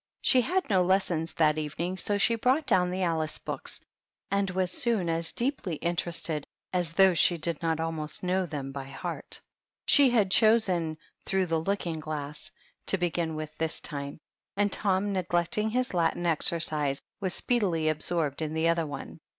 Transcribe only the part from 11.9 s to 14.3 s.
glass" to begin with this time;